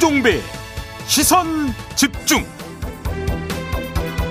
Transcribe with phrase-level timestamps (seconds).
[0.00, 0.40] 김종배
[1.06, 1.46] 시선
[1.94, 2.42] 집중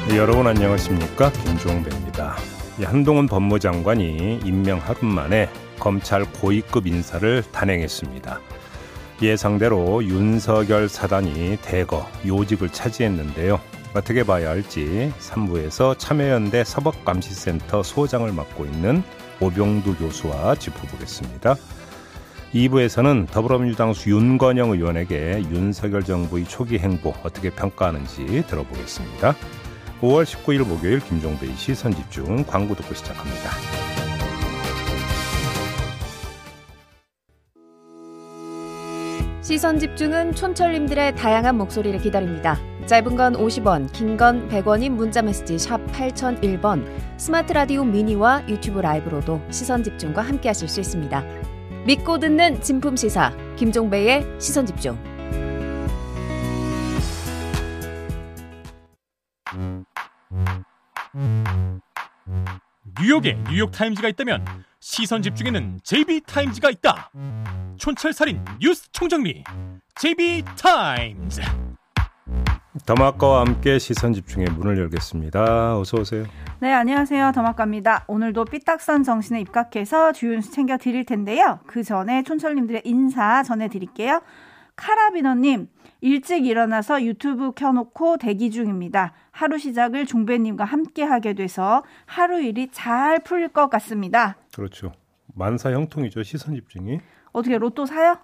[0.07, 2.37] 네, 여러분 안녕하십니까 김종배입니다.
[2.83, 5.47] 한동훈 법무장관이 임명 하루 만에
[5.77, 8.39] 검찰 고위급 인사를 단행했습니다.
[9.21, 13.59] 예상대로 윤석열 사단이 대거 요직을 차지했는데요.
[13.93, 19.03] 어떻게 봐야 할지 3부에서 참여연대 사법감시센터 소장을 맡고 있는
[19.39, 21.57] 오병두 교수와 짚어보겠습니다.
[22.53, 29.35] 2부에서는 더불어민주당 윤건영 의원에게 윤석열 정부의 초기 행보 어떻게 평가하는지 들어보겠습니다.
[30.01, 33.51] 5월 19일 목요일 김종배의 시선 집중 광고 듣고 시작합니다.
[39.41, 42.57] 시선 집중은 촌철님들의 다양한 목소리를 기다립니다.
[42.85, 46.85] 짧은 건 50원, 긴 건 100원인 문자 메시지 샵 8001번,
[47.17, 51.23] 스마트 라디오 미니와 유튜브 라이브로도 시선 집중과 함께 하실 수 있습니다.
[51.85, 54.97] 믿고 듣는 진품 시사 김종배의 시선 집중.
[63.01, 64.45] 뉴욕에 뉴욕 타임즈가 있다면
[64.79, 67.11] 시선 집중에는 JB Times가 있다
[67.77, 69.43] 촌철살인 뉴스 총정리
[69.95, 71.41] JB Times
[72.85, 75.79] 더마카와 함께 시선 집중의 문을 열겠습니다.
[75.79, 76.25] 어서 오세요.
[76.59, 77.31] 네, 안녕하세요.
[77.33, 78.05] 더마카입니다.
[78.07, 81.59] 오늘도 삐딱선 정신에 입각해서 뉴스 챙겨 드릴 텐데요.
[81.65, 84.21] 그 전에 촌철님들의 인사 전해 드릴게요.
[84.75, 85.67] 카라비너님,
[86.01, 89.13] 일찍 일어나서 유튜브 켜놓고 대기 중입니다.
[89.31, 94.37] 하루 시작을 종배님과 함께 하게 돼서 하루 일이 잘 풀릴 것 같습니다.
[94.55, 94.91] 그렇죠.
[95.33, 96.21] 만사 형통이죠.
[96.21, 96.99] 시선 집중이.
[97.31, 98.19] 어떻게 로또 사요?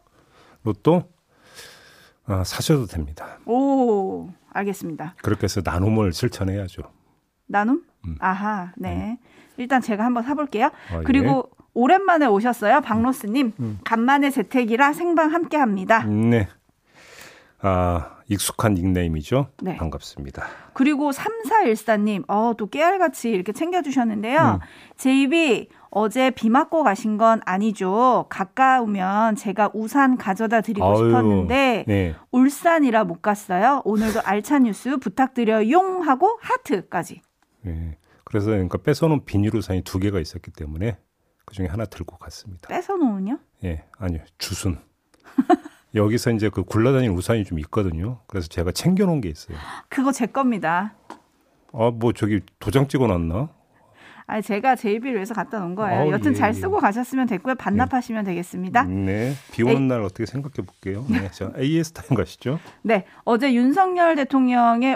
[0.64, 1.15] 로또
[2.28, 3.38] 아, 사셔도 됩니다.
[3.46, 5.16] 오, 알겠습니다.
[5.22, 6.84] 그렇게 해서 나눔을 실천해야죠.
[7.48, 7.84] 나눔?
[8.06, 8.16] 음.
[8.20, 9.20] 아하, 네.
[9.58, 10.68] 일단 제가 한번 사볼게요.
[10.92, 11.04] 아, 예.
[11.04, 12.82] 그리고 오랜만에 오셨어요.
[12.82, 13.54] 박로스님.
[13.60, 13.80] 음.
[13.84, 16.04] 간만에 재택이라 생방 함께 합니다.
[16.04, 16.48] 네.
[17.62, 19.48] 아, 익숙한 닉네임이죠.
[19.62, 19.78] 네.
[19.78, 20.46] 반갑습니다.
[20.74, 24.60] 그리고 3414님, 어, 또 깨알같이 이렇게 챙겨주셨는데요.
[24.62, 24.68] 음.
[24.98, 28.26] 제 입이 어제 비 맞고 가신 건 아니죠.
[28.28, 32.16] 가까우면 제가 우산 가져다 드리고 아유, 싶었는데, 네.
[32.34, 33.82] 울산이라 못 갔어요.
[33.86, 37.22] 오늘도 알찬 뉴스 부탁드려용 하고 하트까지.
[37.62, 37.98] 네.
[38.26, 40.98] 그래서 그러니까 뺏어놓은 비닐 우산이 두 개가 있었기 때문에
[41.46, 42.68] 그 중에 하나 들고 갔습니다.
[42.68, 43.40] 뺏어놓은요?
[43.64, 44.78] 예, 아니요, 주순.
[45.96, 48.20] 여기서 이제 그 굴러다니는 우산이 좀 있거든요.
[48.28, 49.58] 그래서 제가 챙겨놓은 게 있어요.
[49.88, 50.94] 그거 제 겁니다.
[51.72, 53.48] 아, 뭐 저기 도장 찍어놨나?
[54.28, 56.02] 아니, 제가 제 입을 위해서 갖다 놓은 거예요.
[56.02, 56.54] 아우, 여튼 예, 잘 예.
[56.54, 57.56] 쓰고 가셨으면 됐고요.
[57.56, 58.84] 반납하시면 되겠습니다.
[58.84, 59.34] 네.
[59.52, 61.06] 비 오는 날 어떻게 생각해 볼게요.
[61.10, 61.30] 네.
[61.32, 62.60] 자, AS 타임 가시죠.
[62.82, 64.96] 네, 어제 윤석열 대통령의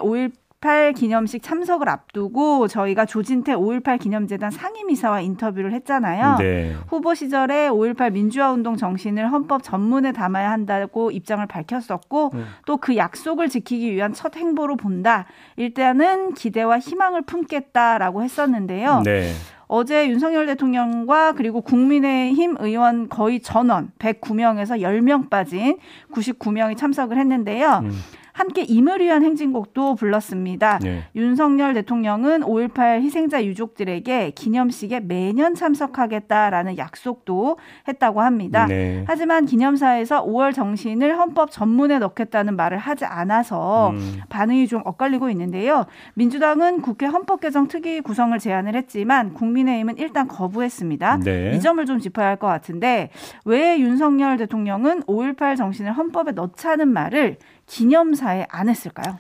[0.60, 6.38] 5.18 기념식 참석을 앞두고 저희가 조진태 5.18 기념재단 상임이사와 인터뷰를 했잖아요.
[6.38, 6.76] 네.
[6.88, 12.46] 후보 시절에 5.18 민주화운동 정신을 헌법 전문에 담아야 한다고 입장을 밝혔었고 음.
[12.66, 15.26] 또그 약속을 지키기 위한 첫 행보로 본다.
[15.56, 19.02] 일단은 기대와 희망을 품겠다라고 했었는데요.
[19.06, 19.32] 네.
[19.68, 25.78] 어제 윤석열 대통령과 그리고 국민의힘 의원 거의 전원 109명에서 10명 빠진
[26.12, 27.82] 99명이 참석을 했는데요.
[27.84, 27.92] 음.
[28.40, 30.80] 함께 임을 위한 행진곡도 불렀습니다.
[30.82, 31.04] 네.
[31.16, 37.58] 윤석열 대통령은 5.18 희생자 유족들에게 기념식에 매년 참석하겠다라는 약속도
[37.88, 38.66] 했다고 합니다.
[38.66, 39.04] 네.
[39.08, 44.22] 하지만 기념사에서 5월 정신을 헌법 전문에 넣겠다는 말을 하지 않아서 음.
[44.30, 45.86] 반응이 좀 엇갈리고 있는데요.
[46.16, 51.20] 민주당은 국회 헌법 개정 특위 구성을 제안을 했지만 국민의힘은 일단 거부했습니다.
[51.26, 51.52] 네.
[51.56, 53.10] 이 점을 좀 짚어야 할 것 같은데
[53.44, 57.36] 왜 윤석열 대통령은 5.18 정신을 헌법에 넣자는 말을
[57.70, 59.18] 기념사에 안 했을까요?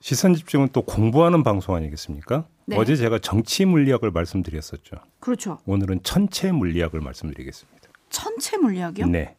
[0.00, 2.46] 시선 집중은 또 공부하는 방송 아니겠습니까?
[2.66, 2.76] 네.
[2.76, 4.96] 어제 제가 정치 물리학을 말씀드렸었죠.
[5.20, 5.58] 그렇죠.
[5.66, 7.88] 오늘은 천체 물리학을 말씀드리겠습니다.
[8.10, 9.06] 천체 물리학이요?
[9.06, 9.36] 네.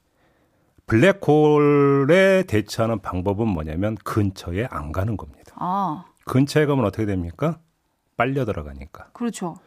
[0.88, 5.54] 블랙홀에 대처하는 방법은 뭐냐면 근처에 안 가는 겁니다.
[5.58, 7.60] 아, 근처에 가면 어떻게 됩니까?
[8.16, 9.10] 빨려 들어가니까.
[9.12, 9.58] 그렇죠.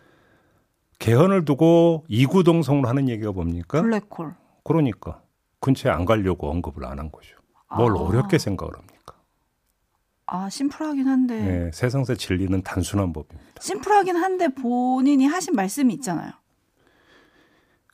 [0.98, 3.80] 개헌을 두고 이구동성으로 하는 얘기가 뭡니까?
[3.82, 4.34] 블랙홀.
[4.64, 5.22] 그러니까
[5.60, 7.36] 근처에 안 가려고 언급을 안 한 거죠.
[7.76, 8.00] 뭘 아.
[8.00, 9.14] 어렵게 생각을 합니까?
[10.26, 11.40] 아, 심플하긴 한데.
[11.40, 13.60] 네, 세상에서 진리는 단순한 법입니다.
[13.60, 16.32] 심플하긴 한데 본인이 하신 말씀이 있잖아요.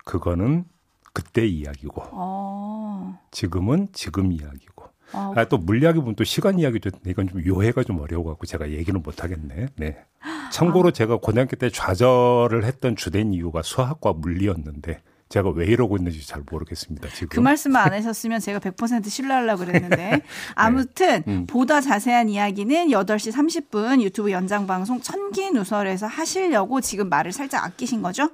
[0.04, 0.64] 그거는
[1.12, 3.18] 그때 이야기고 어.
[3.30, 4.86] 지금은 지금 이야기고.
[5.12, 9.00] 아, 아, 또 물리학이 보면 또 시간 이야기도 이건 좀 요해가 좀 어려워갖고 제가 얘기는
[9.00, 9.68] 못하겠네.
[9.76, 10.04] 네.
[10.52, 15.00] 참고로 제가 고등학교 때 좌절을 했던 주된 이유가 수학과 물리였는데
[15.36, 17.08] 제가 왜 이러고 있는지 잘 모르겠습니다.
[17.10, 17.28] 지금.
[17.28, 20.22] 그 말씀만 안 하셨으면 제가 100% 신뢰하려고 그랬는데.
[20.54, 21.46] 아무튼 음.
[21.46, 28.00] 보다 자세한 이야기는 8시 30분 유튜브 연장 방송 천기 누설에서 하시려고 지금 말을 살짝 아끼신
[28.00, 28.30] 거죠?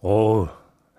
[0.00, 0.46] 오,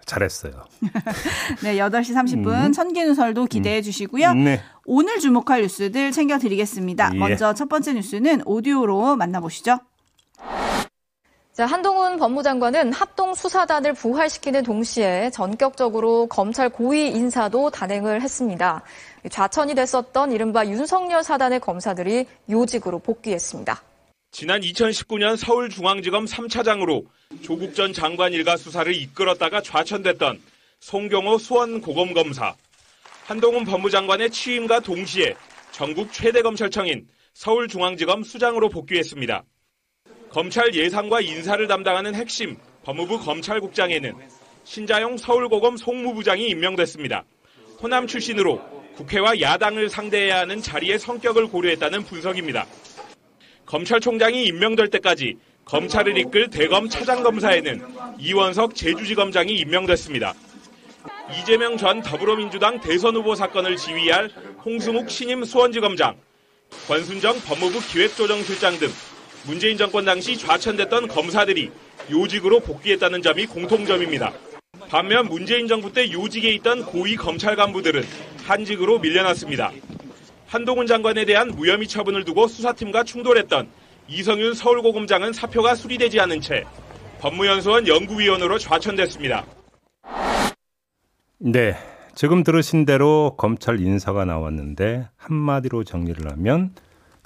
[0.05, 0.65] 잘했어요.
[1.63, 2.71] 네, 8시 30분 음.
[2.73, 4.33] 천기누설도 기대해 주시고요.
[4.33, 4.59] 네.
[4.85, 7.11] 오늘 주목할 뉴스들 챙겨드리겠습니다.
[7.13, 7.17] 예.
[7.17, 9.79] 먼저 첫 번째 뉴스는 오디오로 만나보시죠.
[11.53, 18.81] 자, 한동훈 법무장관은 합동 수사단을 부활시키는 동시에 전격적으로 검찰 고위 인사도 단행을 했습니다.
[19.29, 23.83] 좌천이 됐었던 이른바 윤석열 사단의 검사들이 요직으로 복귀했습니다.
[24.31, 27.05] 지난 2019년 서울중앙지검 3차장으로
[27.43, 30.41] 조국 전 장관 일가 수사를 이끌었다가 좌천됐던
[30.79, 32.55] 송경호 수원고검검사.
[33.25, 35.35] 한동훈 법무장관의 취임과 동시에
[35.71, 39.43] 전국 최대 검찰청인 서울중앙지검 수장으로 복귀했습니다.
[40.33, 44.15] 검찰 예산과 인사를 담당하는 핵심 법무부 검찰국장에는
[44.63, 47.23] 신자용 서울고검 송무부장이 임명됐습니다.
[47.79, 48.59] 호남 출신으로
[48.95, 52.65] 국회와 야당을 상대해야 하는 자리의 성격을 고려했다는 분석입니다.
[53.67, 57.85] 검찰총장이 임명될 때까지 검찰을 이끌 대검 차장검사에는
[58.17, 60.33] 이원석 제주지검장이 임명됐습니다.
[61.39, 64.31] 이재명 전 더불어민주당 대선 후보 사건을 지휘할
[64.65, 66.17] 홍승욱 신임 수원지검장,
[66.87, 68.89] 권순정 법무부 기획조정실장 등
[69.45, 71.71] 문재인 정권 당시 좌천됐던 검사들이
[72.09, 74.31] 요직으로 복귀했다는 점이 공통점입니다.
[74.89, 78.03] 반면 문재인 정부 때 요직에 있던 고위 검찰 간부들은
[78.45, 79.71] 한직으로 밀려났습니다.
[80.47, 83.67] 한동훈 장관에 대한 무혐의 처분을 두고 수사팀과 충돌했던
[84.07, 86.63] 이성윤 서울고검장은 사표가 수리되지 않은 채
[87.19, 89.45] 법무연수원 연구위원으로 좌천됐습니다.
[91.39, 91.75] 네.
[92.15, 96.75] 지금 들으신 대로 검찰 인사가 나왔는데 한마디로 정리를 하면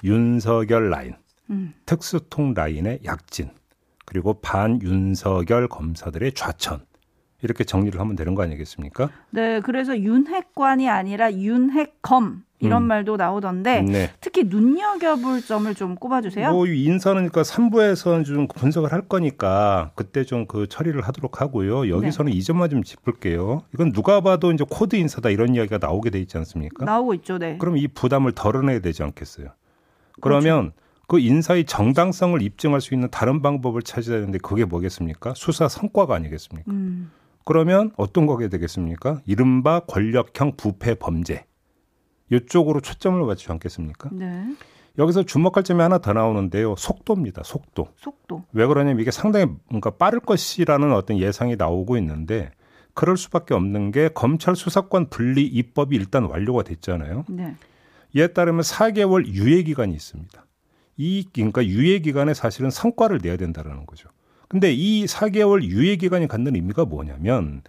[0.02, 1.14] 윤석열 라인,
[1.50, 1.74] 음.
[1.86, 3.50] 특수통 라인의 약진,
[4.04, 6.80] 그리고 반윤석열 검사들의 좌천.
[7.40, 9.10] 이렇게 정리를 하면 되는 거 아니겠습니까?
[9.30, 12.88] 네, 그래서 윤핵관이 아니라 윤핵검 이런 음.
[12.88, 14.10] 말도 나오던데 네.
[14.20, 16.50] 특히 눈여겨볼 점을 좀 꼽아주세요.
[16.50, 21.88] 뭐 인사는 그러니까 3부에서는 좀 분석을 할 거니까 그때 좀 그 처리를 하도록 하고요.
[21.88, 23.62] 여기서는 이 점만 좀 짚을게요.
[23.72, 26.84] 이건 누가 봐도 이제 코드 인사다 이런 이야기가 나오게 돼 있지 않습니까?
[26.84, 27.56] 나오고 있죠, 네.
[27.58, 29.48] 그럼 이 부담을 덜어내야 되지 않겠어요?
[30.20, 35.32] 그러면 그 인사의 정당성을 입증할 수 있는 다른 방법을 찾아야 되는데 그게 뭐겠습니까?
[35.34, 36.70] 수사 성과가 아니겠습니까?
[36.70, 37.10] 음,
[37.46, 39.22] 그러면 어떤 거게 되겠습니까?
[39.24, 41.46] 이른바 권력형 부패 범죄.
[42.30, 44.10] 이쪽으로 초점을 맞추지 않겠습니까?
[44.12, 44.54] 네.
[44.98, 46.74] 여기서 주목할 점이 하나 더 나오는데요.
[46.76, 47.42] 속도입니다.
[47.44, 47.88] 속도.
[47.96, 48.44] 속도.
[48.52, 52.50] 왜 그러냐면 이게 상당히 뭔가 빠를 것이라는 어떤 예상이 나오고 있는데
[52.92, 57.24] 그럴 수밖에 없는 게 검찰 수사권 분리 입법이 일단 완료가 됐잖아요.
[57.28, 57.54] 네.
[58.14, 60.44] 이에 따르면 4개월 유예 기간이 있습니다.
[60.98, 64.10] 이 그러니까 유예 기간에 사실은 성과를 내야 된다라는 거죠.
[64.48, 67.62] 근데 이 4개월 유예 기간이 갖는 의미가 뭐냐면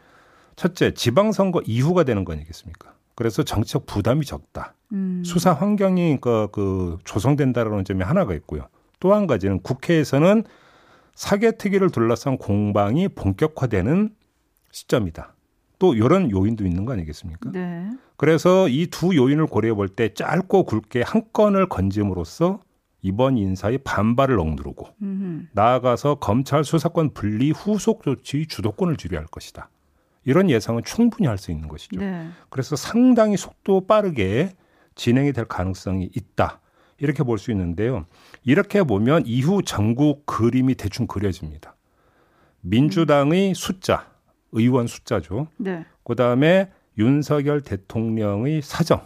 [0.57, 2.93] 첫째 지방선거 이후가 되는 거 아니겠습니까?
[3.15, 4.73] 그래서 정치적 부담이 적다.
[4.93, 8.67] 음, 수사 환경이 그러니까 그 조성된다라는 점이 하나가 있고요.
[8.99, 10.43] 또 한 가지는 국회에서는
[11.15, 14.09] 사개특위를 둘러싼 공방이 본격화되는
[14.71, 15.35] 시점이다.
[15.79, 17.51] 또 이런 요인도 있는 거 아니겠습니까?
[17.51, 17.89] 네.
[18.17, 22.59] 그래서 이 두 요인을 고려해 볼 때 짧고 굵게 한 건을 건짐으로써
[23.01, 29.69] 이번 인사의 반발을 억누르고 음, 나아가서 검찰 수사권 분리 후속 조치 주도권을 주려할 것이다.
[30.25, 31.99] 이런 예상은 충분히 할 수 있는 것이죠.
[31.99, 32.27] 네.
[32.49, 34.51] 그래서 상당히 속도 빠르게
[34.95, 36.59] 진행이 될 가능성이 있다.
[36.97, 38.05] 이렇게 볼 수 있는데요.
[38.43, 41.75] 이렇게 보면 이후 전국 그림이 대충 그려집니다.
[42.61, 44.07] 민주당의 숫자,
[44.51, 45.47] 의원 숫자죠.
[45.57, 45.85] 네.
[46.03, 49.01] 그 다음에 윤석열 대통령의 사정.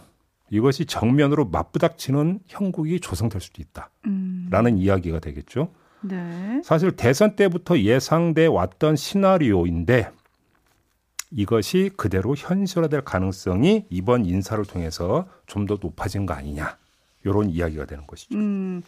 [0.54, 3.90] 이것이 정면으로 맞부닥치는 형국이 조성될 수도 있다.
[4.06, 5.72] 음, 라는 이야기가 되겠죠.
[6.00, 6.60] 네.
[6.62, 10.10] 사실 대선 때부터 예상돼 왔던 시나리오인데
[11.32, 16.76] 이것이 그대로 현실화될 가능성이 이번 인사를 통해서 좀 더 높아진 거 아니냐.
[17.24, 18.36] 이런 이야기가 되는 것이죠.
[18.38, 18.82] 음,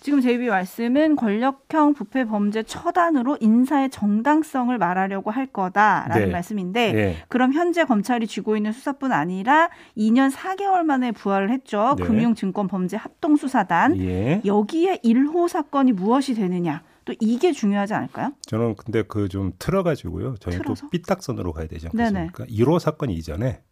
[0.00, 6.32] 지금 제이비 말씀은 권력형 부패 범죄 처단으로 인사의 정당성을 말하려고 할 거다라는 네.
[6.32, 7.16] 말씀인데 예.
[7.28, 9.68] 그럼 현재 검찰이 쥐고 있는 수사뿐 아니라
[9.98, 11.96] 2년 4개월 만에 부활을 했죠.
[11.98, 12.04] 네.
[12.04, 13.98] 금융증권범죄 합동수사단.
[14.00, 14.40] 예.
[14.46, 16.82] 여기에 1호 사건이 무엇이 되느냐.
[17.04, 18.32] 또 이게 중요하지 않을까요?
[18.42, 20.36] 저는 근데 그 좀 틀어가지고요.
[20.36, 20.82] 저희는 틀어서?
[20.86, 22.20] 또 삐딱선으로 가야 되지 네네.
[22.20, 22.44] 않겠습니까?
[22.46, 23.62] 1호 사건 이전에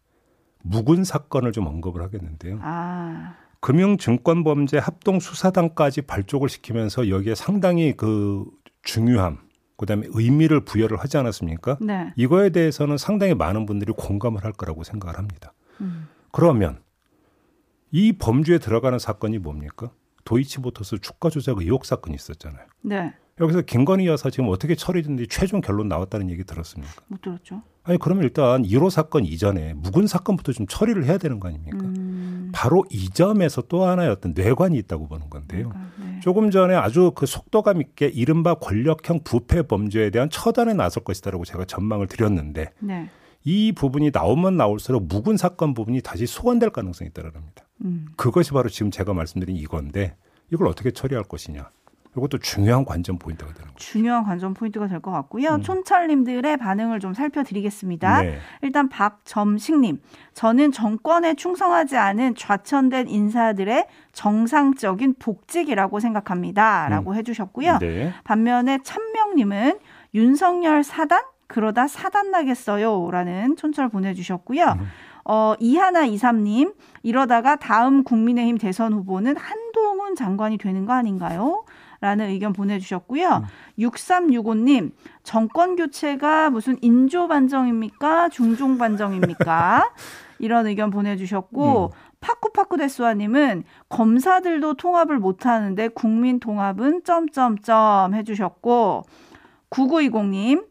[0.63, 2.59] 묵은 사건을 좀 언급을 하겠는데요.
[2.61, 8.45] 아, 금융증권범죄 합동수사단까지 발족을 시키면서 여기에 상당히 그
[8.83, 9.37] 중요함,
[9.77, 11.77] 그다음에 의미를 부여를 하지 않았습니까?
[11.81, 12.13] 네.
[12.15, 15.53] 이거에 대해서는 상당히 많은 분들이 공감을 할 거라고 생각을 합니다.
[15.81, 16.07] 음.
[16.31, 16.79] 그러면
[17.91, 19.91] 이 범주에 들어가는 사건이 뭡니까?
[20.25, 22.65] 도이치모터스 주가 조작 의혹 사건이 있었잖아요.
[22.81, 23.13] 네.
[23.39, 26.93] 여기서 김건희 여사 지금 어떻게 처리됐는지 최종 결론 나왔다는 얘기 들었습니까?
[27.07, 27.61] 못 들었죠.
[27.83, 31.79] 아니 그러면 일단 1호 사건 이전에 묵은 사건부터 좀 처리를 해야 되는 거 아닙니까?
[31.79, 32.08] 음,
[32.59, 35.71] 바로 이 점에서 또 하나의 어떤 뇌관이 있다고 보는 건데요.
[35.97, 36.05] 네.
[36.05, 36.19] 네.
[36.19, 41.63] 조금 전에 아주 그 속도감 있게 이른바 권력형 부패 범죄에 대한 처단에 나설 것이다라고 제가
[41.63, 43.09] 전망을 드렸는데 네.
[43.45, 47.63] 이 부분이 나오면 나올수록 묵은 사건 부분이 다시 소환될 가능성이 있다는 겁니다.
[47.85, 48.07] 음.
[48.17, 50.17] 그것이 바로 지금 제가 말씀드린 이건데
[50.51, 51.69] 이걸 어떻게 처리할 것이냐.
[52.19, 53.77] 이것도 중요한 관전 포인트가 되는 거죠.
[53.77, 55.55] 중요한 관전 포인트가 될 것 같고요.
[55.55, 55.61] 음.
[55.61, 58.21] 촌철님들의 반응을 좀 살펴드리겠습니다.
[58.21, 58.37] 네.
[58.61, 60.01] 일단 박점식님,
[60.33, 67.77] 저는 정권에 충성하지 않은 좌천된 인사들의 정상적인 복직이라고 생각합니다.라고 해주셨고요.
[67.79, 68.13] 네.
[68.23, 69.79] 반면에 찬명님은
[70.13, 74.65] 윤석열 사단 그러다 사단 나겠어요라는 촌철 보내주셨고요.
[74.79, 74.87] 음.
[75.25, 76.73] 어, 이하나 이삼님
[77.03, 81.65] 이러다가 다음 국민의힘 대선 후보는 한동훈 장관이 되는 거 아닌가요?
[82.01, 83.43] 라는 의견 보내주셨고요.
[83.77, 84.91] 6365님,
[85.23, 88.29] 정권 교체가 무슨 인조 반정입니까?
[88.29, 89.91] 중종 반정입니까?
[90.39, 91.91] 이런 의견 보내주셨고,
[92.21, 99.03] 파쿠파쿠 데스와님은 검사들도 통합을 못하는데 국민 통합은 점점점 해주셨고,
[99.69, 100.65] 9920님,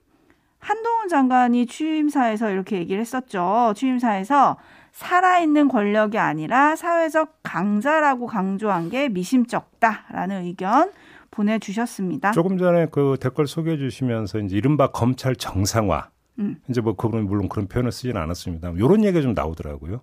[0.59, 3.73] 한동훈 장관이 취임사에서 이렇게 얘기를 했었죠.
[3.77, 4.57] 취임사에서
[4.93, 10.91] 살아있는 권력이 아니라 사회적 강자라고 강조한 게 미심쩍다라는 의견
[11.31, 12.33] 보내주셨습니다.
[12.33, 16.11] 조금 전에 그 댓글 소개해 주시면서 이제 이른바 검찰 정상화.
[16.39, 16.57] 음.
[16.69, 18.71] 이제 뭐 그분은 물론 그런 표현을 쓰지는 않았습니다.
[18.77, 20.01] 이런 얘기가 좀 나오더라고요.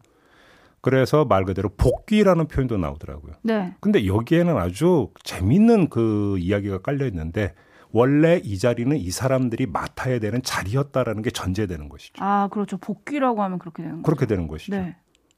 [0.81, 3.33] 그래서 말 그대로 복귀라는 표현도 나오더라고요.
[3.41, 3.73] 네.
[3.79, 7.55] 근데 여기에는 아주 재밌는 그 이야기가 깔려 있는데
[7.91, 12.23] 원래 이 자리는 이 사람들이 맡아야 되는 자리였다라는 게 전제되는 것이죠.
[12.23, 12.77] 아, 그렇죠.
[12.77, 14.03] 복귀라고 하면 그렇게 되는 거죠.
[14.03, 14.75] 그렇게 되는 것이죠.
[14.75, 14.95] 네.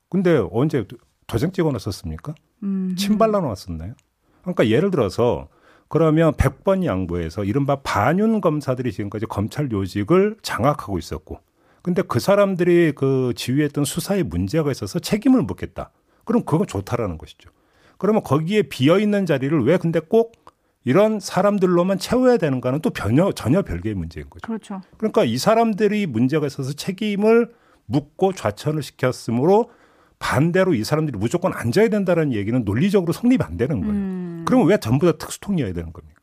[0.09, 0.85] 근데 언제
[1.27, 2.33] 도장 찍어 놨었습니까?
[2.63, 2.95] 음.
[2.97, 3.93] 침 발라 놨었나요?
[4.41, 5.47] 그러니까 예를 들어서
[5.87, 11.39] 그러면 100번 양보해서 이른바 반윤 검사들이 지금까지 검찰 요직을 장악하고 있었고
[11.81, 15.91] 근데 그 사람들이 그 지휘했던 수사에 문제가 있어서 책임을 묻겠다.
[16.25, 17.49] 그럼 그건 좋다라는 것이죠.
[17.97, 20.33] 그러면 거기에 비어 있는 자리를 왜 근데 꼭
[20.83, 24.45] 이런 사람들로만 채워야 되는가는 또 전혀 전혀 별개의 문제인 거죠.
[24.45, 24.81] 그렇죠.
[24.97, 27.51] 그러니까 이 사람들이 문제가 있어서 책임을
[27.85, 29.69] 묻고 좌천을 시켰으므로
[30.19, 33.93] 반대로 이 사람들이 무조건 앉아야 된다는 얘기는 논리적으로 성립이 안 되는 거예요.
[33.93, 34.43] 음.
[34.45, 36.17] 그러면 왜 전부 다 특수통이어야 되는 겁니까?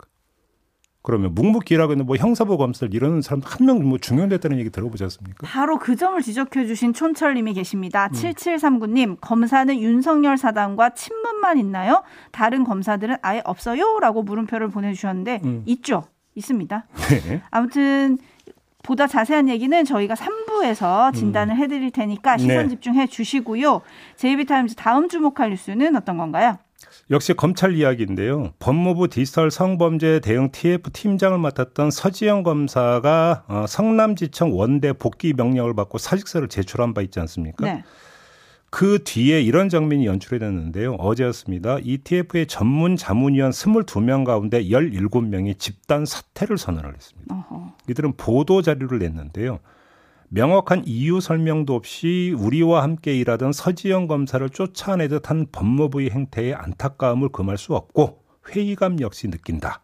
[1.02, 5.46] 그러면 묵묵기라고 있는 뭐 형사부 검사를 이러는 사람 한 명 뭐 중용됐다는 얘기 들어보지 않습니까?
[5.46, 8.06] 바로 그 점을 지적해 주신 촌철님이 계십니다.
[8.06, 8.12] 음.
[8.12, 12.02] 7739님, 검사는 윤석열 사단과 친문만 있나요?
[12.32, 13.98] 다른 검사들은 아예 없어요?
[14.00, 15.62] 라고 물음표를 보내주셨는데, 음.
[15.66, 16.04] 있죠.
[16.36, 16.86] 있습니다.
[17.28, 17.42] 네.
[17.50, 18.16] 아무튼,
[18.84, 22.62] 보다 자세한 얘기는 저희가 3부에서 진단을 해드릴 테니까 시선 음.
[22.64, 22.68] 네.
[22.68, 23.80] 집중해 주시고요.
[24.16, 26.58] 제이비타임즈 다음 주목할 뉴스는 어떤 건가요?
[27.10, 28.52] 역시 검찰 이야기인데요.
[28.58, 35.98] 법무부 디지털 성범죄 대응 TF 팀장을 맡았던 서지영 검사가 어, 성남지청 원대 복귀 명령을 받고
[35.98, 37.66] 사직서를 제출한 바 있지 않습니까?
[37.66, 37.84] 네.
[38.74, 40.94] 그 뒤에 이런 장면이 연출이 됐는데요.
[40.94, 41.78] 어제였습니다.
[41.80, 47.36] ETF의 전문 자문위원 22명 가운데 17명이 집단 사퇴를 선언을 했습니다.
[47.36, 47.72] 어허.
[47.88, 49.60] 이들은 보도 자료를 냈는데요.
[50.28, 57.58] 명확한 이유 설명도 없이 우리와 함께 일하던 서지영 검사를 쫓아내듯 한 법무부의 행태에 안타까움을 금할
[57.58, 59.82] 수 없고 회의감 역시 느낀다.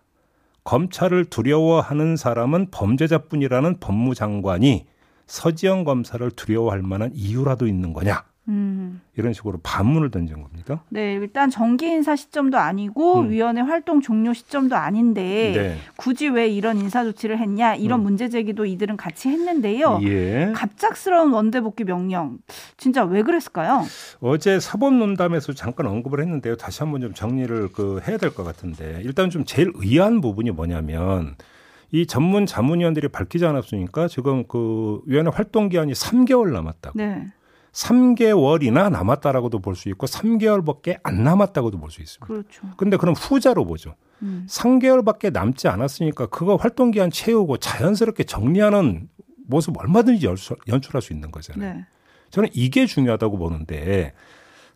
[0.64, 4.86] 검찰을 두려워하는 사람은 범죄자뿐이라는 법무장관이
[5.28, 8.24] 서지영 검사를 두려워할 만한 이유라도 있는 거냐?
[8.50, 8.79] 음.
[9.16, 10.82] 이런 식으로 반문을 던진 겁니다.
[10.88, 13.30] 네, 일단 정기 인사 시점도 아니고 음.
[13.30, 15.76] 위원회 활동 종료 시점도 아닌데 네.
[15.96, 18.04] 굳이 왜 이런 인사 조치를 했냐 이런 음.
[18.04, 20.00] 문제 제기도 이들은 같이 했는데요.
[20.04, 20.52] 예.
[20.54, 22.38] 갑작스러운 원대 복귀 명령
[22.76, 23.84] 진짜 왜 그랬을까요?
[24.20, 26.56] 어제 사법논담에서 잠깐 언급을 했는데요.
[26.56, 31.34] 다시 한번 좀 정리를 그 해야 될 것 같은데 일단 좀 제일 의아한 부분이 뭐냐면
[31.92, 36.96] 이 전문 자문위원들이 밝히지 않았으니까 지금 그 위원회 활동 기한이 3개월 남았다고.
[36.96, 37.26] 네,
[37.72, 42.26] 3개월이나 남았다라고도 볼 수 있고 3개월밖에 안 남았다고도 볼 수 있습니다.
[42.26, 42.62] 그렇죠.
[42.76, 43.94] 근데 그럼 후자로 보죠.
[44.22, 44.46] 음.
[44.48, 49.08] 3개월밖에 남지 않았으니까 그거 활동 기한 채우고 자연스럽게 정리하는
[49.46, 51.74] 모습 얼마든지 연출- 연출할 수 있는 거잖아요.
[51.74, 51.86] 네,
[52.30, 54.12] 저는 이게 중요하다고 보는데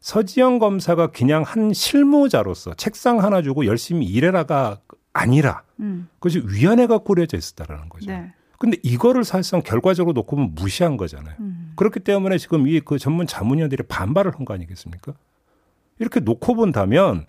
[0.01, 4.79] 서지영 검사가 그냥 한 실무자로서 책상 하나 주고 열심히 일해라가
[5.13, 8.07] 아니라 음, 그것이 위원회가 꾸려져 있었다라는 거죠.
[8.11, 11.37] 네, 근데 이거를 사실상 결과적으로 놓고 보면 무시한 거잖아요.
[11.41, 11.64] 음.
[11.77, 15.13] 그렇기 때문에 지금 이 그 전문 자문위원들이 반발을 한 거 아니겠습니까?
[15.99, 17.25] 이렇게 놓고 본다면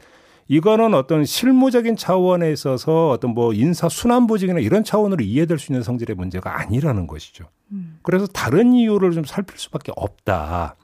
[0.48, 5.82] 이거는 어떤 실무적인 차원에 있어서 어떤 뭐 인사 순환 보직이나 이런 차원으로 이해될 수 있는
[5.84, 7.46] 성질의 문제가 아니라는 것이죠.
[7.72, 8.00] 음.
[8.04, 10.76] 그래서 다른 이유를 좀 살필 수밖에 없다.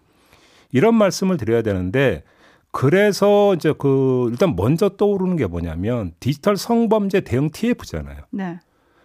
[0.72, 2.24] 이런 말씀을 드려야 되는데
[2.72, 8.22] 그래서 이제 그 일단 먼저 떠오르는 게 뭐냐면 디지털 성범죄 대응 TF잖아요.
[8.32, 8.60] 네,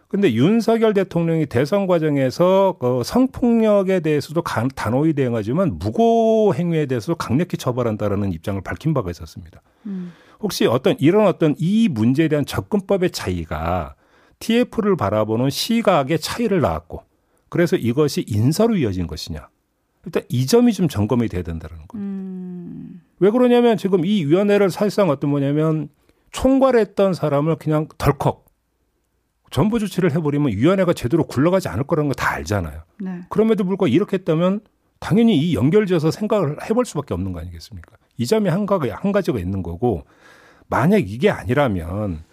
[0.09, 7.57] 근데 윤석열 대통령이 대선 과정에서 그 성폭력에 대해서도 간- 단호히 대응하지만 무고 행위에 대해서도 강력히
[7.57, 9.61] 처벌한다라는 입장을 밝힌 바가 있었습니다.
[9.87, 10.13] 음.
[10.41, 13.95] 혹시 어떤 이런 어떤 이 문제에 대한 접근법의 차이가
[14.39, 17.03] TF를 바라보는 시각의 차이를 낳았고
[17.49, 19.49] 그래서 이것이 인사로 이어진 것이냐.
[20.05, 22.05] 일단 이 점이 좀 점검이 돼야 된다는 거예요.
[22.05, 23.01] 음.
[23.19, 25.89] 왜 그러냐면 지금 이 위원회를 사실상 어떤 뭐냐면
[26.31, 28.45] 총괄했던 사람을 그냥 덜컥
[29.57, 32.83] 전부 조치를 해버리면 위원회가 제대로 굴러가지 않을 거라는 거 다 알잖아요.
[33.01, 33.21] 네.
[33.31, 34.61] 그럼에도 불구하고 이렇게 했다면
[34.99, 37.97] 당연히 이 연결지어서 생각을 해볼 수밖에 없는 거 아니겠습니까?
[38.19, 40.05] 이 점이 한, 가지, 한 가지가 있는 거고
[40.69, 42.25] 만약 이게 아니라면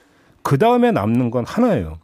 [0.42, 2.00] 그 다음에 남는 건 하나예요.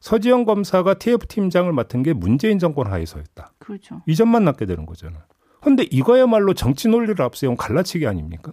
[0.00, 3.54] 서지영 검사가 TF 팀장을 맡은 게 문재인 정권 하에서였다.
[3.58, 4.02] 그렇죠.
[4.04, 5.22] 이 점만 남게 되는 거잖아요.
[5.62, 8.52] 그런데 이거야말로 정치 논리를 앞세운 갈라치기 아닙니까?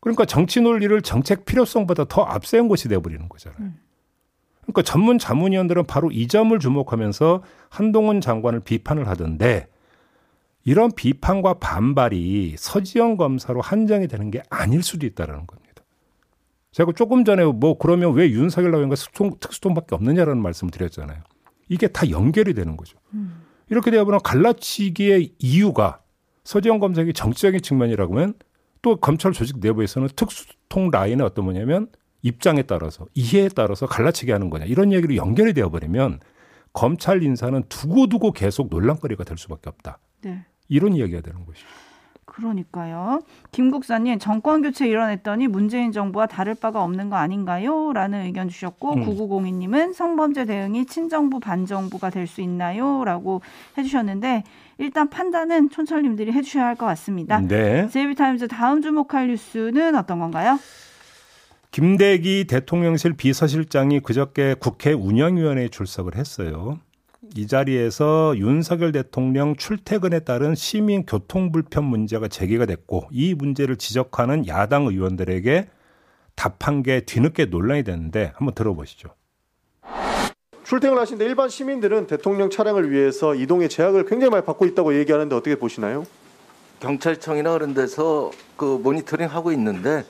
[0.00, 3.60] 그러니까 정치 논리를 정책 필요성보다 더 앞세운 것이 돼버리는 거잖아요.
[3.60, 3.83] 음.
[4.64, 9.68] 그러니까 전문 자문위원들은 바로 이 점을 주목하면서 한동훈 장관을 비판을 하던데
[10.64, 15.82] 이런 비판과 반발이 서지영 검사로 한정이 되는 게 아닐 수도 있다라는 겁니다.
[16.72, 18.96] 제가 조금 전에 뭐 그러면 왜 윤석열 나오는가
[19.40, 21.22] 특수통밖에 없느냐라는 말씀을 드렸잖아요.
[21.68, 22.98] 이게 다 연결이 되는 거죠.
[23.12, 23.42] 음.
[23.70, 26.00] 이렇게 되어 보면 갈라치기의 이유가
[26.44, 28.34] 서지영 검사의 정치적인 측면이라고 하면
[28.82, 31.88] 또 검찰 조직 내부에서는 특수통 라인의 어떤 뭐냐면
[32.24, 36.20] 입장에 따라서 이해에 따라서 갈라치기 하는 거냐 이런 얘기로 연결이 되어버리면
[36.72, 39.98] 검찰 인사는 두고두고 계속 논란거리가 될 수밖에 없다.
[40.22, 40.44] 네.
[40.68, 41.66] 이런 이야기가 되는 것이죠.
[42.24, 43.20] 그러니까요.
[43.52, 47.92] 김 국사님 정권 교체 일어났더니 문재인 정부와 다를 바가 없는 거 아닌가요?
[47.92, 49.04] 라는 의견 주셨고 음.
[49.06, 53.04] 9902님은 성범죄 대응이 친정부 반정부가 될 수 있나요?
[53.04, 53.40] 라고
[53.78, 54.42] 해주셨는데
[54.78, 57.38] 일단 판단은 촌철님들이 해주셔야 할 것 같습니다.
[57.40, 57.86] 네.
[57.88, 60.58] 제이비타임즈 다음 주목할 뉴스는 어떤 건가요?
[61.74, 66.78] 김대기 대통령실 비서실장이 그저께 국회 운영위원회에 출석을 했어요.
[67.34, 74.46] 이 자리에서 윤석열 대통령 출퇴근에 따른 시민 교통 불편 문제가 제기가 됐고 이 문제를 지적하는
[74.46, 75.68] 야당 의원들에게
[76.36, 79.08] 답한 게 뒤늦게 논란이 됐는데 한번 들어보시죠.
[80.62, 85.56] 출퇴근 하시는데 일반 시민들은 대통령 차량을 위해서 이동의 제약을 굉장히 많이 받고 있다고 얘기하는데 어떻게
[85.56, 86.06] 보시나요?
[86.78, 90.04] 경찰청이나 그런 데서 그 모니터링 하고 있는데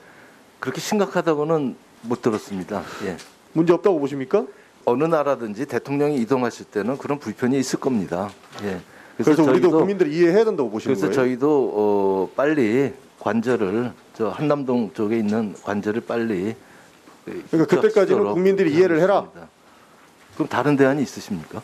[0.65, 2.81] 그렇게 심각하다고는 못 들었습니다.
[3.03, 3.17] 예.
[3.53, 4.47] 문제 없다고 보십니까?
[4.85, 8.31] 어느 나라든지 대통령이 이동하실 때는 그런 불편이 있을 겁니다.
[8.63, 8.79] 예.
[9.15, 11.15] 그래서, 그래서 우리도 국민들이 이해해야 된다고 보시는 그래서 거예요?
[11.15, 16.55] 저희도 어, 빨리 관절을 저 한남동 쪽에 있는 관절을 빨리
[17.25, 19.29] 그러니까 그때까지는 국민들이 이해를 해라.
[20.33, 21.61] 그럼 다른 대안이 있으십니까?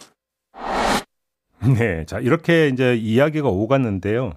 [1.76, 4.34] 네, 자 이렇게 이제 이야기가 오갔는데요.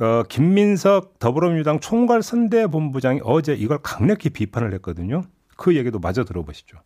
[0.00, 5.24] 어, 김민석 더불어민주당 총괄 선대본부장이 어제 이걸 강력히 비판을 했거든요.
[5.56, 6.78] 그 얘기도 마저 들어보시죠.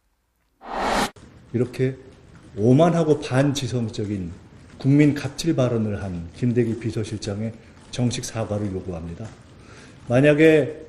[1.52, 1.96] 이렇게
[2.56, 4.32] 오만하고 반지성적인
[4.78, 7.52] 국민 갑질 발언을 한 김대기 비서실장의
[7.90, 9.26] 정식 사과를 요구합니다.
[10.08, 10.86] 만약에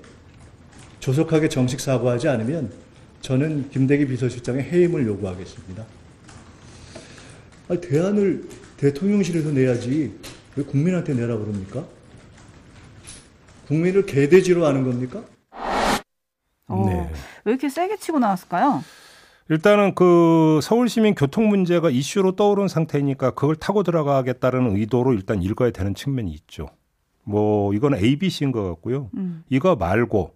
[1.02, 2.72] 조속하게 정식 사과하지 않으면
[3.20, 5.86] 저는 김대기 비서실장의 해임을 요구하겠습니다.
[7.82, 10.14] 대안을 대통령실에서 내야지
[10.56, 11.86] 왜 국민한테 내라 그럽니까?
[13.68, 15.24] 국민을 개돼지로 하는 겁니까?
[16.68, 17.12] 어, 네.
[17.46, 18.84] 왜 이렇게 세게 치고 나왔을까요?
[19.50, 25.72] 일단은 그 서울 시민 교통 문제가 이슈로 떠오른 상태니까 그걸 타고 들어가겠다는 의도로 일단 읽어야
[25.72, 26.68] 되는 측면이 있죠.
[27.24, 29.10] 뭐 이건 ABC인 것 같고요.
[29.16, 29.44] 음.
[29.50, 30.36] 이거 말고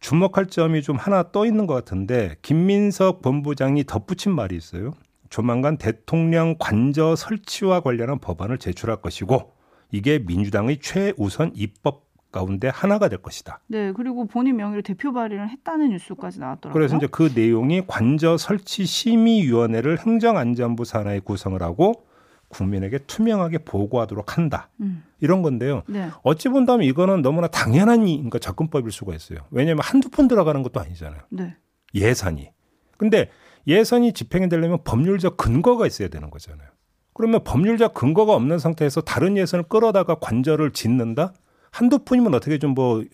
[0.00, 4.92] 주목할 점이 좀 하나 떠 있는 것 같은데 김민석 본부장이 덧붙인 말이 있어요.
[5.28, 9.52] 조만간 대통령 관저 설치와 관련한 법안을 제출할 것이고
[9.92, 13.60] 이게 민주당의 최우선 입법 가운데 하나가 될 것이다.
[13.68, 16.72] 네, 그리고 본인 명의로 대표 발의를 했다는 뉴스까지 나왔더라고요.
[16.72, 22.04] 그래서 이제 그 내용이 관저 설치 심의위원회를 행정안전부 산하에 구성을 하고
[22.48, 24.70] 국민에게 투명하게 보고하도록 한다.
[24.80, 25.04] 음.
[25.20, 25.82] 이런 건데요.
[25.86, 26.08] 네.
[26.22, 29.40] 어찌 본다면 이거는 너무나 당연한 그러니까 접근법일 수가 있어요.
[29.50, 31.20] 왜냐하면 한두 푼 들어가는 것도 아니잖아요.
[31.30, 31.56] 네.
[31.94, 32.50] 예산이.
[32.96, 33.30] 근데
[33.66, 36.68] 예산이 집행이 되려면 법률적 근거가 있어야 되는 거잖아요.
[37.12, 41.34] 그러면 법률적 근거가 없는 상태에서 다른 예산을 끌어다가 관절을 짓는다?
[41.78, 43.04] 한두 푼이면 어떻게 좀 뭐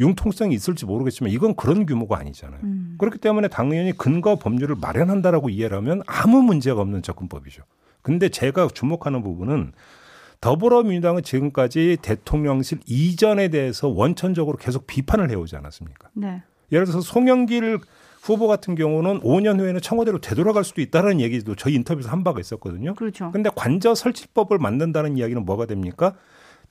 [0.00, 2.60] 융통성이 있을지 모르겠지만 이건 그런 규모가 아니잖아요.
[2.64, 2.94] 음.
[2.98, 7.62] 그렇기 때문에 당연히 근거 법률을 마련한다라고 이해를 하면 아무 문제가 없는 접근법이죠.
[8.02, 9.72] 근데 제가 주목하는 부분은
[10.40, 16.08] 더불어민주당은 지금까지 대통령실 이전에 대해서 원천적으로 계속 비판을 해오지 않았습니까?
[16.14, 16.42] 네.
[16.72, 17.78] 예를 들어서 송영길
[18.22, 22.94] 후보 같은 경우는 5년 후에는 청와대로 되돌아갈 수도 있다는 얘기도 저희 인터뷰에서 한 바가 있었거든요.
[22.94, 23.30] 그렇죠.
[23.32, 26.14] 근데 관저 설치법을 만든다는 이야기는 뭐가 됩니까?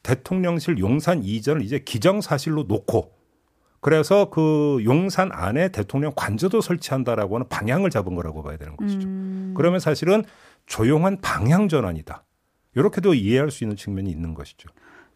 [0.04, 3.12] 대통령실 용산 이전을 이제 기정사실로 놓고
[3.82, 9.08] 그래서 그 용산 안에 대통령 관저도 설치한다라고 하는 방향을 잡은 거라고 봐야 되는 것이죠.
[9.08, 9.54] 음.
[9.56, 10.24] 그러면 사실은
[10.66, 12.26] 조용한 방향 전환이다.
[12.76, 14.70] 이렇게도 이해할 수 있는 측면이 있는 것이죠.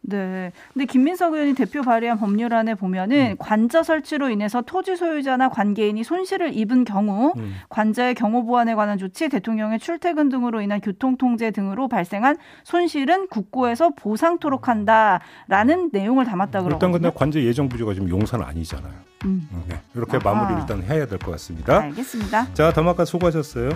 [0.06, 0.52] 네.
[0.72, 3.36] 근데 김민석 의원이 대표 발의한 법률안에 보면은 음.
[3.38, 7.54] 관저 설치로 인해서 토지 소유자나 관계인이 손실을 입은 경우 음.
[7.70, 13.90] 관저의 경호 보완에 관한 조치, 대통령의 출퇴근 등으로 인한 교통 통제 등으로 발생한 손실은 국고에서
[13.96, 16.92] 보상토록 한다라는 내용을 담았다 일단 그러거든요.
[16.92, 18.92] 근데 관제 예정 부지가 지금 용산 아니잖아요.
[19.24, 19.48] 음.
[19.68, 19.80] 네.
[19.94, 20.34] 이렇게 아하.
[20.34, 21.80] 마무리 일단 해야 될 것 같습니다.
[21.80, 22.52] 알겠습니다.
[22.52, 23.70] 자, 더마카 수고하셨어요.